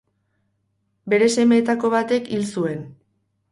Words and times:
Bere 1.15 1.27
semeetako 1.35 1.93
batek 1.97 2.35
hil 2.39 2.49
zuen. 2.57 2.83